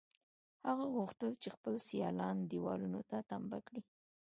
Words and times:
هغه 0.67 0.85
غوښتل 0.95 1.31
چې 1.41 1.49
خپل 1.55 1.73
سیالان 1.87 2.37
دېوالونو 2.51 2.99
ته 3.09 3.17
تمبه 3.29 3.59
کړي 3.67 3.81